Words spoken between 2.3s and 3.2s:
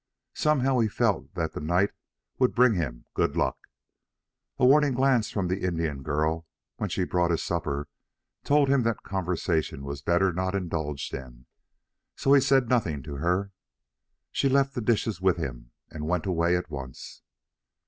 would bring him